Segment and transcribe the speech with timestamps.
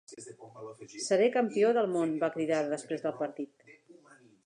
[1.09, 3.73] "Seré campió del món", va cridar després del partit.